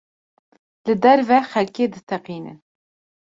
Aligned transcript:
Li 0.85 0.95
derve 1.03 1.37
xelkê 1.51 1.85
diteqînin. 1.93 2.57